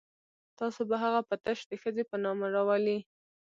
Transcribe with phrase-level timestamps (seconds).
[0.59, 2.99] تاسو به هغه په تش د ښځې په نامه راولئ.